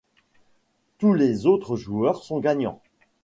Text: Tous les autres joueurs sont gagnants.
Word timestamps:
Tous 0.97 1.13
les 1.13 1.45
autres 1.45 1.75
joueurs 1.77 2.23
sont 2.23 2.39
gagnants. 2.39 2.81